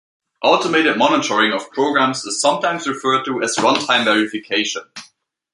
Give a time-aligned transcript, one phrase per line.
[0.41, 4.81] Automated monitoring of programs is sometimes referred to as runtime verification.